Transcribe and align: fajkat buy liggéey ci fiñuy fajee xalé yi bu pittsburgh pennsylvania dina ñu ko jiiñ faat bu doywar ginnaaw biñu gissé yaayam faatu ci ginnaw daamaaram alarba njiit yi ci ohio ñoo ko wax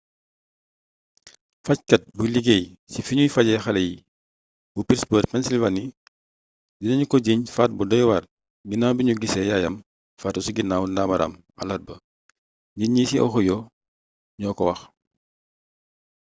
fajkat 1.65 2.01
buy 2.15 2.27
liggéey 2.35 2.63
ci 2.91 2.99
fiñuy 3.07 3.29
fajee 3.35 3.63
xalé 3.65 3.81
yi 3.89 3.95
bu 4.73 4.79
pittsburgh 4.87 5.29
pennsylvania 5.31 5.93
dina 6.79 6.93
ñu 6.99 7.05
ko 7.09 7.17
jiiñ 7.25 7.41
faat 7.55 7.71
bu 7.77 7.83
doywar 7.91 8.23
ginnaaw 8.69 8.93
biñu 8.97 9.13
gissé 9.21 9.41
yaayam 9.49 9.75
faatu 10.21 10.39
ci 10.45 10.51
ginnaw 10.57 10.83
daamaaram 10.95 11.33
alarba 11.61 11.95
njiit 12.75 12.91
yi 12.97 13.09
ci 13.09 13.17
ohio 13.25 13.57
ñoo 14.39 14.57
ko 14.57 14.63
wax 14.69 14.79